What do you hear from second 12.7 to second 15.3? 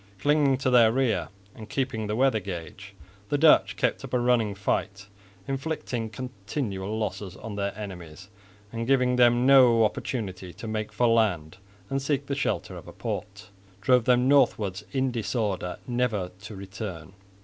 of a port, drove them northwards in